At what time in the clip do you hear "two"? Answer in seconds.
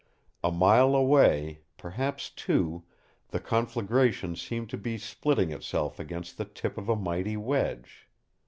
2.31-2.85